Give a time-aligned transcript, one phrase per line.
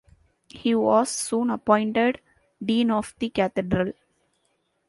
[0.49, 2.21] He was soon appointed
[2.59, 3.93] Dean of the cathedral.